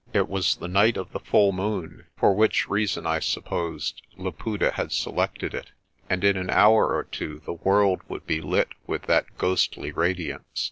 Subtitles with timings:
[0.13, 4.91] It was the night of the full moon for which reason, I supposed, Laputa had
[4.91, 5.69] selected it
[6.09, 10.59] and in an hour or two the world would be lit with that ghostly radiance.